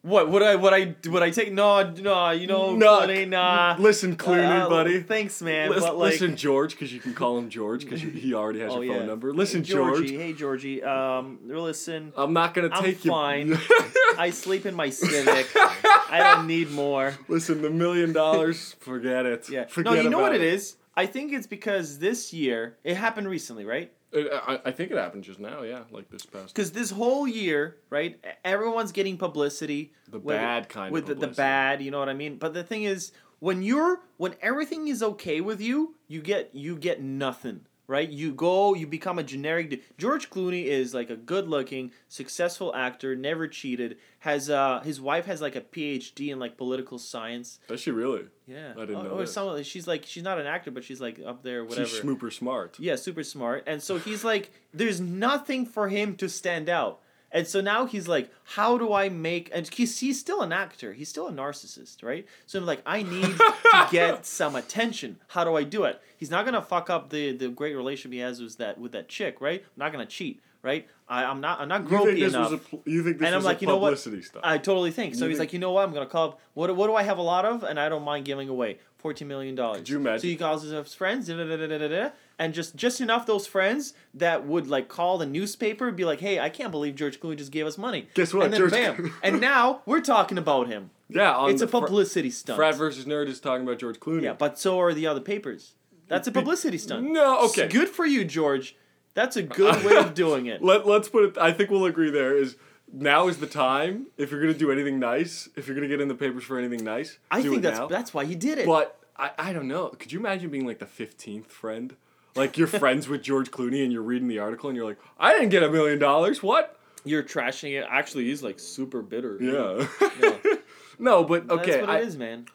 [0.04, 0.56] What would I?
[0.56, 0.96] Would I?
[1.10, 1.52] Would I take?
[1.52, 2.30] No, no.
[2.32, 3.76] You know, No, Clooney, nah.
[3.78, 5.02] Listen, Clooney, Uh, buddy.
[5.02, 5.70] Thanks, man.
[5.70, 8.72] Listen, but like, listen, George, because you can call him George because he already has
[8.72, 9.08] Oh, your phone yeah.
[9.10, 9.34] number.
[9.34, 10.08] Listen, Georgie.
[10.08, 10.22] George.
[10.22, 10.84] Hey, Georgie.
[10.84, 12.14] Um, listen.
[12.16, 13.50] I'm not gonna I'm take fine.
[13.50, 13.58] you.
[14.18, 15.48] I sleep in my Civic.
[15.56, 17.14] I don't need more.
[17.28, 19.50] Listen, the million dollars, forget it.
[19.50, 19.66] Yeah.
[19.66, 20.78] Forget no, you know what it is?
[20.96, 23.92] I think it's because this year it happened recently, right?
[24.12, 26.54] It- I, I think it happened just now, yeah, like this past.
[26.56, 29.94] Because this whole year, right, everyone's getting publicity.
[30.10, 32.38] The with- bad kind with the, the bad, you know what I mean.
[32.38, 36.76] But the thing is, when you're when everything is okay with you, you get you
[36.78, 38.10] get nothing, right?
[38.10, 39.70] You go, you become a generic.
[39.70, 39.82] dude.
[39.98, 43.98] George Clooney is like a good-looking, successful actor, never cheated.
[44.20, 47.60] Has uh his wife has like a PhD in like political science.
[47.68, 48.26] Does she really?
[48.46, 51.20] Yeah, I didn't or, know or she's like she's not an actor, but she's like
[51.26, 51.88] up there, whatever.
[51.88, 52.78] She's schmooper smart.
[52.80, 53.64] Yeah, super smart.
[53.68, 57.02] And so he's like, there's nothing for him to stand out.
[57.32, 59.50] And so now he's like, how do I make?
[59.54, 60.94] And he's, he's still an actor.
[60.94, 62.26] He's still a narcissist, right?
[62.46, 65.20] So I'm like, I need to get some attention.
[65.28, 66.02] How do I do it?
[66.16, 69.08] He's not gonna fuck up the the great relationship he has with that with that
[69.10, 69.62] chick, right?
[69.62, 70.88] I'm not gonna cheat, right?
[71.10, 72.52] I, I'm not I'm not You gropey think this enough.
[72.52, 73.90] was a pl- you think this and I'm like, you know what?
[73.90, 74.42] publicity stuff?
[74.44, 75.14] I totally think.
[75.16, 75.84] So You he's think- like, you know what?
[75.88, 76.40] I'm gonna call up.
[76.56, 77.64] What what do I have a lot of?
[77.64, 79.80] And I don't mind giving away fourteen million dollars.
[79.80, 80.22] Could you imagine?
[80.22, 82.10] So he calls his friends, da, da, da,
[82.40, 86.20] and just just enough those friends that would like call the newspaper and be like,
[86.20, 88.08] hey, I can't believe George Clooney just gave us money.
[88.14, 88.46] Guess what?
[88.46, 90.92] And then George bam, Clooney- and now we're talking about him.
[91.10, 92.58] yeah, It's a the Fr- publicity stunt.
[92.58, 94.24] Frat versus Nerd is talking about George Clooney.
[94.24, 95.74] yeah, but so are the other papers.
[96.08, 97.12] That's a publicity stunt.
[97.12, 97.64] No, okay.
[97.64, 98.76] It's good for you, George.
[99.14, 100.64] That's a good way of doing it.
[100.64, 101.38] Let Let's put it.
[101.38, 102.12] I think we'll agree.
[102.12, 102.56] There is
[102.94, 105.50] now is the time if you're gonna do anything nice.
[105.58, 107.80] If you're gonna get in the papers for anything nice, I do think it that's
[107.80, 107.88] now.
[107.88, 108.66] that's why he did it.
[108.68, 109.90] But I, I don't know.
[109.90, 111.96] Could you imagine being like the fifteenth friend?
[112.38, 115.34] Like you're friends with George Clooney and you're reading the article and you're like, I
[115.34, 116.42] didn't get a million dollars.
[116.44, 116.80] What?
[117.04, 117.86] You're trashing it.
[117.90, 119.38] Actually, he's like super bitter.
[119.42, 119.88] Yeah.
[120.22, 120.56] Yeah.
[121.00, 121.72] no, but okay.
[121.72, 122.48] That's what I, it is, man.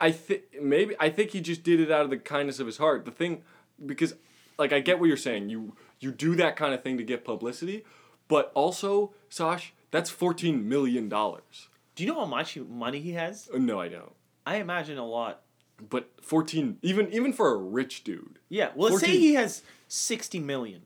[0.00, 2.78] I think maybe I think he just did it out of the kindness of his
[2.78, 3.04] heart.
[3.04, 3.42] The thing,
[3.84, 4.14] because
[4.58, 5.48] like I get what you're saying.
[5.50, 7.84] You you do that kind of thing to get publicity,
[8.28, 11.68] but also, Sash, that's fourteen million dollars.
[11.94, 13.48] Do you know how much money he has?
[13.52, 14.12] Uh, No, I don't.
[14.46, 15.42] I imagine a lot.
[15.80, 18.38] But fourteen, even even for a rich dude.
[18.48, 18.70] Yeah.
[18.74, 20.82] Well, let's say he has sixty million.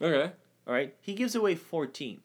[0.00, 0.32] Okay.
[0.66, 0.94] All right.
[1.00, 2.20] He gives away fourteen.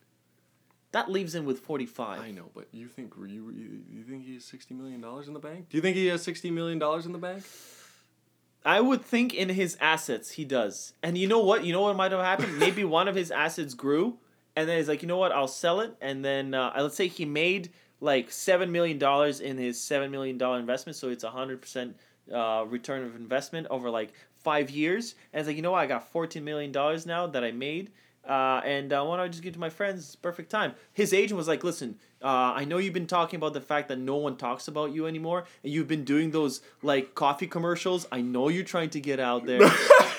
[0.92, 2.20] That leaves him with forty-five.
[2.22, 5.34] I know, but you think you you, you think he has sixty million dollars in
[5.34, 5.70] the bank?
[5.70, 7.44] Do you think he has sixty million dollars in the bank?
[8.66, 10.94] I would think in his assets he does.
[11.02, 11.64] And you know what?
[11.64, 12.60] You know what might have happened?
[12.60, 14.18] Maybe one of his assets grew,
[14.56, 15.32] and then he's like, you know what?
[15.32, 19.58] I'll sell it, and then uh, let's say he made like seven million dollars in
[19.58, 21.96] his seven million dollar investment, so it's a hundred percent
[22.34, 25.16] uh, return of investment over like five years.
[25.34, 25.80] And it's like, you know what?
[25.80, 27.92] I got fourteen million dollars now that I made.
[28.28, 30.02] Uh, and uh, why don't I just give it to my friends?
[30.06, 30.74] It's perfect time.
[30.94, 33.98] His agent was like, "Listen, uh, I know you've been talking about the fact that
[33.98, 38.06] no one talks about you anymore, and you've been doing those like coffee commercials.
[38.12, 39.62] I know you're trying to get out there.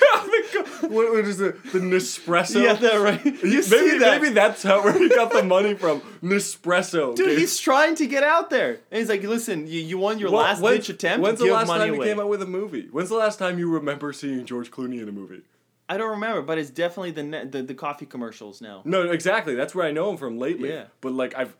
[0.88, 1.62] what, what is it?
[1.72, 2.62] The Nespresso.
[2.62, 3.24] yeah, that right.
[3.24, 6.00] You maybe see that, maybe that's how where he got the money from.
[6.22, 7.14] Nespresso.
[7.14, 7.38] dude?
[7.38, 10.42] He's trying to get out there, and he's like, "Listen, you, you won your Well,
[10.42, 11.22] last ditch attempt.
[11.22, 12.06] When's the last money time away.
[12.06, 12.88] he came out with a movie?
[12.90, 15.42] When's the last time you remember seeing George Clooney in a movie?
[15.88, 18.82] I don't remember, but it's definitely the ne- the, the coffee commercials now.
[18.84, 19.54] No, exactly.
[19.56, 20.70] That's where I know him from lately.
[20.70, 20.84] Yeah.
[21.00, 21.56] But like I've,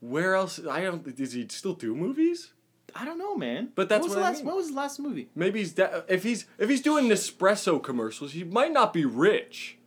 [0.00, 0.60] where else?
[0.70, 1.16] I don't.
[1.16, 2.52] Does he still do movies?
[2.94, 3.70] I don't know, man.
[3.74, 4.38] But that's what was what the I last.
[4.38, 4.46] mean.
[4.46, 5.28] What was his last movie?
[5.34, 9.78] Maybe he's de- if he's if he's doing Nespresso commercials, he might not be rich.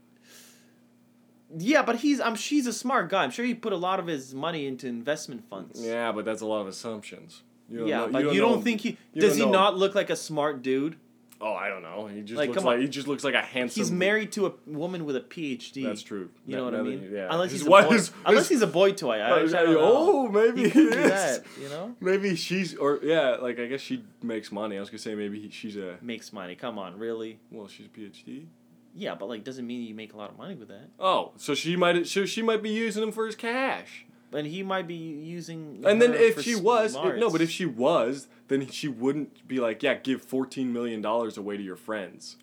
[1.57, 2.19] Yeah, but he's.
[2.19, 2.35] I'm.
[2.35, 3.23] She's a smart guy.
[3.23, 5.81] I'm sure he put a lot of his money into investment funds.
[5.83, 7.43] Yeah, but that's a lot of assumptions.
[7.69, 9.31] You don't yeah, know- but you don't, know- think he you does?
[9.37, 9.51] don't He know.
[9.51, 10.97] not look like a smart dude?
[11.39, 12.07] Oh, I don't know.
[12.07, 12.81] He just Like, looks come like on.
[12.81, 13.79] he just looks like a handsome.
[13.81, 15.83] He's married to a woman with a PhD.
[15.83, 16.29] That's true.
[16.47, 17.11] You know Now- what I that mean?
[17.13, 17.27] yeah.
[17.29, 17.95] Unless His he's a wife boy.
[17.95, 19.17] is- unless he's a boy toy.
[19.19, 19.77] I, I don't know.
[19.79, 21.09] oh, maybe he he, could do is.
[21.11, 21.43] that.
[21.61, 24.77] You know, Maybe she's or yeah, like I guess she makes money.
[24.77, 26.55] I was gonna say maybe he, she's a makes money.
[26.55, 27.39] Come on, really?
[27.51, 28.47] well, she's a PhD.
[28.95, 30.89] Yeah, but like doesn't mean you make a lot of money with that.
[30.99, 34.06] Oh, so she might so she might be using him for his cash.
[34.29, 35.83] But he might be using.
[35.85, 39.81] And then if she was no, but if she was, then she wouldn't be like,
[39.83, 42.35] yeah, give fourteen million dollars away to your friends.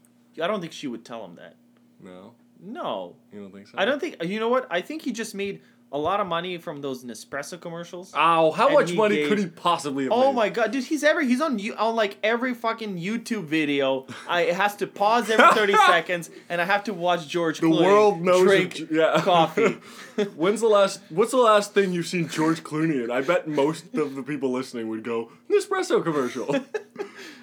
[0.43, 1.57] I don't think she would tell him that.
[2.03, 3.75] No, No, you don't think so.
[3.77, 4.23] I don't think.
[4.23, 4.67] You know what?
[4.71, 5.61] I think he just made
[5.95, 8.13] a lot of money from those Nespresso commercials.
[8.15, 8.51] Ow!
[8.51, 10.13] How And much money gave- could he possibly have?
[10.13, 10.37] Oh made?
[10.37, 14.07] my god, dude, he's ever he's on on like every fucking YouTube video.
[14.29, 17.61] I it has to pause every thirty seconds, and I have to watch George.
[17.61, 18.43] The Clooney world knows.
[18.43, 19.21] drink of- yeah.
[19.23, 19.79] coffee.
[20.37, 21.01] When's the last?
[21.11, 23.11] What's the last thing you've seen George Clooney in?
[23.11, 26.47] I bet most of the people listening would go Nespresso commercial.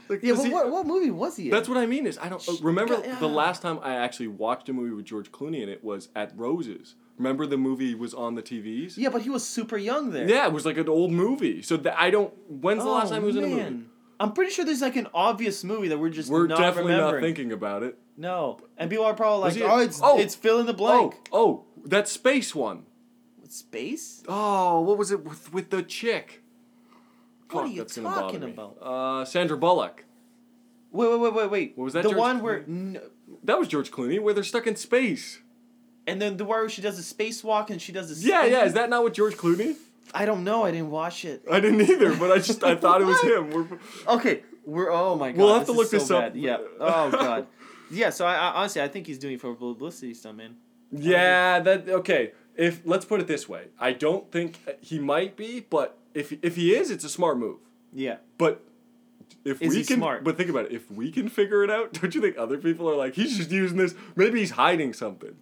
[0.10, 1.46] like, yeah, but he- what, what movie was he?
[1.46, 1.52] in?
[1.52, 2.06] That's what I mean.
[2.06, 3.16] Is I don't uh, remember Yeah.
[3.20, 6.38] the last time I actually watched a movie with George Clooney and it was at
[6.38, 6.96] Roses.
[7.22, 8.98] Remember the movie was on the TVs?
[8.98, 10.28] yeah, but he was super young there.
[10.28, 11.62] Yeah, it was like an old movie.
[11.62, 12.34] So I don't.
[12.50, 13.62] When's the last Oh, time he was in a movie?
[13.62, 13.86] man.
[14.20, 17.22] I'm pretty sure there's like an obvious movie that we're just We're not definitely remembering.
[17.22, 17.98] not thinking about it.
[18.18, 21.16] No, and people are probably like, he- "Oh, it's oh, it's fill in the blank."
[21.32, 22.86] Oh, oh, that space one.
[23.40, 24.22] What, space?
[24.28, 26.42] Oh, what was it with, with the chick?
[27.50, 28.78] What are Fuck, you that's gonna talking about?
[28.82, 30.06] Uh, Sandra Bullock.
[30.92, 31.74] Wait, wait, wait, wait, wait.
[31.78, 32.96] What was that, The George one where, Clooney?
[32.96, 33.02] n-
[33.44, 35.40] That was George Clooney, where they're stuck in space.
[36.08, 38.28] And then the where she does a spacewalk and she does the.
[38.28, 38.66] Yeah, yeah.
[38.66, 39.76] Is that not with George Clooney?
[40.14, 40.64] I don't know.
[40.66, 41.44] I didn't watch it.
[41.50, 43.50] I didn't either, but I just I thought it was him.
[43.52, 43.80] We're,
[44.16, 44.92] Okay, we're.
[44.92, 45.38] Oh my god.
[45.38, 46.34] We'll have to look so this up.
[46.34, 46.36] bad.
[46.36, 46.58] Yeah.
[46.80, 47.48] Oh god.
[47.90, 48.10] Yeah.
[48.10, 50.56] So I, I honestly I think he's doing it for publicity stuff, man.
[50.92, 52.32] yeah, that okay.
[52.56, 56.58] If let's put it this way, I don't think he might be, but if if
[56.58, 57.60] he is, it's a smart move.
[57.94, 58.18] Yeah.
[58.38, 58.64] But
[59.46, 60.24] if Is we can, smart?
[60.26, 60.74] but think about it.
[60.74, 63.50] If we can figure it out, don't you think other people are like, he's just
[63.52, 63.96] using this?
[64.16, 65.36] Maybe he's hiding something.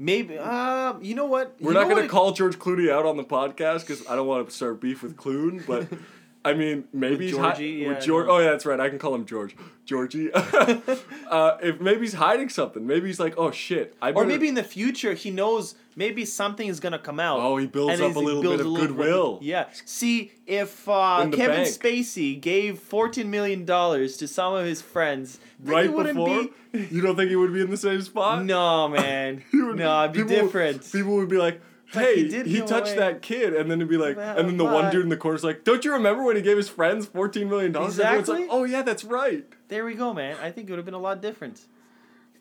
[0.00, 0.38] Maybe.
[0.38, 1.56] Uh, you know what?
[1.60, 4.26] We're You not going to call George Clooney out on the podcast because I don't
[4.26, 5.86] want to start beef with Clune, but.
[6.42, 8.26] I mean, maybe With he's hi- yeah, George.
[8.28, 8.80] Oh yeah, that's right.
[8.80, 9.54] I can call him George.
[9.84, 10.30] Georgie.
[10.34, 13.94] uh, if maybe he's hiding something, maybe he's like, oh shit.
[14.00, 17.40] I Or better- maybe in the future he knows maybe something is gonna come out.
[17.40, 19.38] Oh, he builds up a little bit of goodwill.
[19.42, 19.66] Yeah.
[19.84, 21.68] See, if uh, Kevin bank.
[21.68, 26.44] Spacey gave fourteen million dollars to some of his friends, right before.
[26.72, 26.88] be.
[26.90, 28.44] You don't think he would be in the same spot?
[28.44, 29.42] No, man.
[29.52, 30.90] No, it'd be people different.
[30.92, 31.60] People would be like,
[31.92, 34.16] But "Hey, he he, did give touched away- that kid," and then it'd be like,
[34.16, 36.56] and then the one dude in the corner's like, "Don't you remember when he gave
[36.56, 38.40] his friends fourteen million dollars?" Exactly.
[38.40, 40.36] like, "Oh yeah, that's right." There we go, man.
[40.42, 41.60] I think it would have been a lot different.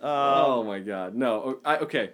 [0.02, 1.60] Um, oh my god, no.
[1.66, 2.12] I, okay,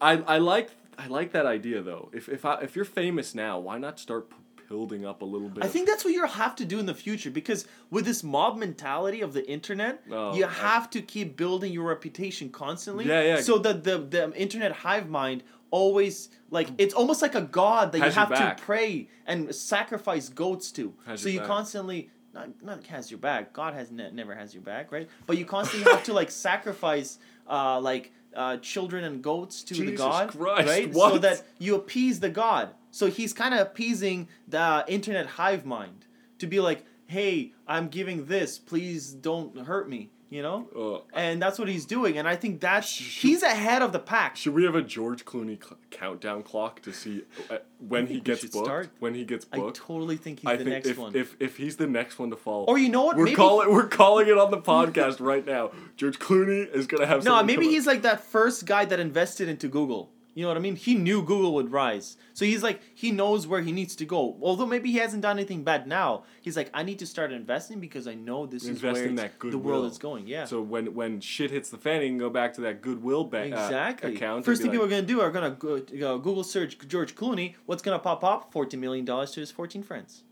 [0.00, 2.10] I I like I like that idea though.
[2.12, 4.28] If if I, if you're famous now, why not start
[4.68, 5.62] building up a little bit?
[5.62, 8.56] I think that's what you'll have to do in the future because with this mob
[8.58, 13.06] mentality of the internet, Oh, you I- have to keep building your reputation constantly.
[13.06, 13.40] Yeah, yeah.
[13.40, 18.00] So that the the internet hive mind always like it's almost like a god that
[18.00, 20.94] Has you have to pray and sacrifice goats to.
[21.06, 21.48] Has so you back.
[21.48, 23.52] constantly not not has your back.
[23.52, 25.08] God has ne- never has your back, right?
[25.26, 29.92] But you constantly have to like sacrifice uh like uh, children and goats to the
[29.92, 30.94] god, Christ, right?
[30.94, 32.70] So that you appease the god.
[32.90, 36.04] So he's kind of appeasing the internet hive mind
[36.38, 38.58] to be like, "Hey, I'm giving this.
[38.58, 40.66] Please don't hurt me." You know,
[41.14, 42.18] Uh, and that's what he's doing.
[42.18, 44.34] And I think that's Sh- he's ahead of the pack.
[44.36, 48.42] should we have a George Clooney cl- countdown clock to see uh, when he gets
[48.44, 48.66] booked?
[48.66, 48.90] start.
[48.98, 51.14] When he gets booked, I totally think he's I the think next if, one.
[51.14, 53.16] if if he's the next one to follow, or you know what?
[53.16, 55.70] we're calling we're calling it on the podcast right now.
[55.96, 59.68] George Clooney is gonna have no, maybe he's like that first guy that invested into
[59.68, 60.10] Google.
[60.36, 60.76] You know what I mean?
[60.76, 62.18] He knew Google would rise.
[62.34, 64.36] So he's like, he knows where he needs to go.
[64.42, 66.24] Although maybe he hasn't done anything bad now.
[66.42, 69.14] He's like, I need to start investing because I know this is Invest where in
[69.18, 70.26] it's- that the world is going.
[70.26, 70.44] Yeah.
[70.44, 73.54] So when when shit hits the fan, you can go back to that Goodwill bank
[73.54, 74.12] Exactly.
[74.12, 74.44] uh, account.
[74.44, 77.54] First thing be people are gonna do are gonna go, go Google search George Clooney.
[77.64, 78.52] What's gonna pop up?
[78.52, 80.22] Fourteen million dollars to his fourteen friends.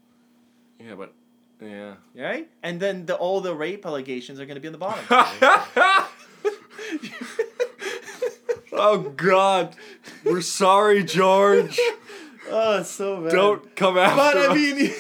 [0.79, 1.15] yeah, but
[1.63, 1.95] yeah.
[2.15, 2.51] Right?
[2.63, 5.05] And then the all the rape allegations are gonna be on the bottom.
[8.75, 9.75] oh God,
[10.25, 11.79] we're sorry, George.
[12.51, 13.33] oh, so bad.
[13.33, 14.55] Don't come after But I us.
[14.55, 14.93] mean,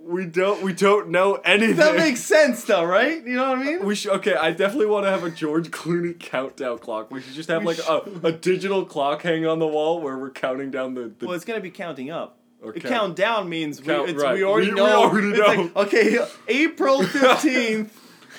[0.04, 1.76] we don't we don't know anything.
[1.76, 3.24] that makes sense, though, right?
[3.24, 3.84] You know what I mean?
[3.84, 4.34] We should okay.
[4.34, 7.10] I definitely want to have a George Clooney countdown clock.
[7.10, 10.16] We should just have We like a, a digital clock hanging on the wall where
[10.18, 11.12] we're counting down the.
[11.18, 12.38] the Well, it's gonna be counting up.
[12.64, 12.84] The count-
[13.16, 14.34] countdown means we, Count- it's, right.
[14.34, 15.02] we already We- we know.
[15.04, 15.46] already It's know.
[15.46, 17.90] like, okay, April 15th,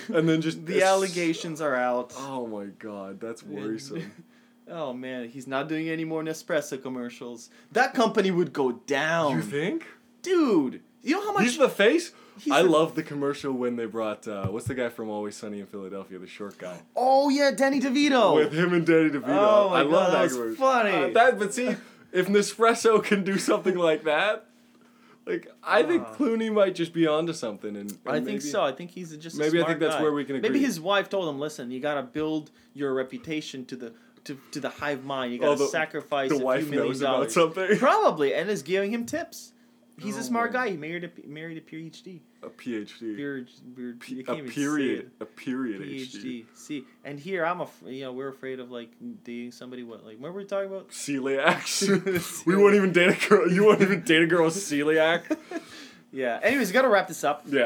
[0.09, 2.13] and then just the allegations are out.
[2.17, 4.11] Oh my god, that's worrisome.
[4.69, 7.49] Oh man, he's not doing any more Nespresso commercials.
[7.71, 9.37] That company would go down.
[9.37, 9.85] you think?
[10.21, 12.11] Dude, you know how much He's the face.
[12.37, 15.61] He's I love the commercial when they brought uh, what's the guy from Always Sunny
[15.61, 18.35] in Philadelphia, the short guy, Oh yeah, Danny DeVito.
[18.35, 19.29] with him and Danny DeVito.
[19.29, 20.55] Oh my I love God, that was commercial.
[20.57, 20.91] funny.
[20.91, 21.75] Uh, that, but see,
[22.11, 24.47] if Nespresso can do something like that,
[25.27, 26.13] like I think Ah.
[26.15, 27.75] Clooney might just be onto something.
[27.75, 28.61] And, and I think maybe- so.
[28.63, 30.01] I think he's just a maybe I think that's guy.
[30.01, 33.75] where we can Maybe his wife told him, "Listen, you gotta build your reputation to
[33.75, 33.93] the
[34.25, 35.31] to, to the hive mind.
[35.33, 37.77] You gotta Oh, the- sacrifice The a few million knows about dollars." something.
[37.79, 39.53] Probably, and is giving him tips.
[39.99, 40.69] He's Oh a smart my- guy.
[40.71, 42.19] He married a married a PhD.
[42.43, 43.15] A PhD.
[43.15, 45.11] Pure, pure, P- you a can't even say period.
[45.19, 46.21] A period HD.
[46.21, 46.45] PhD.
[46.53, 48.91] See, and here I'm a, you know, we're afraid of like
[49.23, 49.81] dating somebody.
[49.83, 50.89] What, like, what were we talking about?
[50.89, 52.45] Celiacs.
[52.45, 53.51] we won't even date a girl.
[53.51, 55.35] You won't even date a girl with celiac.
[56.09, 56.39] Yeah.
[56.41, 57.43] Anyways, gotta wrap this up.
[57.47, 57.65] Yeah.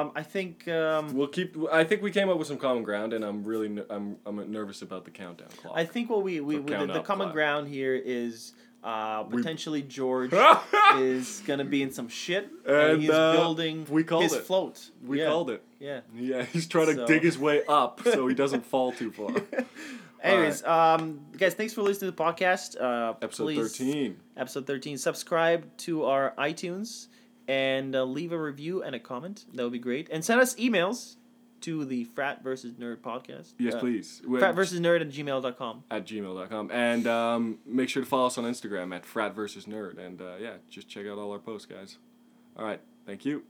[0.00, 1.54] Um, I think um, We'll keep.
[1.70, 3.66] I think we came up with some common ground, and I'm really.
[3.90, 4.16] I'm.
[4.24, 5.74] I'm nervous about the countdown clock.
[5.76, 7.34] I think what we we with the, the common clap.
[7.34, 10.32] ground here is uh, potentially George
[10.96, 14.44] is gonna be in some shit, and, And, he's uh, building we called his it.
[14.44, 14.90] float.
[15.06, 15.28] we yeah.
[15.28, 15.62] called it.
[15.80, 16.00] Yeah.
[16.14, 19.30] Yeah, he's trying to So- dig his way up so he doesn't fall too far.
[20.22, 22.80] Anyways, um, guys, thanks for listening to the podcast.
[22.80, 24.16] Uh, Episode please- thirteen.
[24.36, 24.96] Episode thirteen.
[24.98, 27.08] Subscribe to our iTunes
[27.48, 29.44] and uh, leave a review and a comment.
[29.54, 30.08] That would be great.
[30.12, 31.16] And send us emails
[31.62, 33.54] to the Frat versus Nerd podcast.
[33.58, 34.22] Yes, Uh, please.
[34.38, 35.84] Frat versus Nerd at gmail.com.
[35.90, 36.70] at gmail.com.
[36.72, 39.98] And um, make sure to follow us on Instagram at frat versus nerd.
[39.98, 41.98] And uh, yeah, just check out all our posts, guys.
[42.56, 42.80] All right.
[43.06, 43.42] Thank you.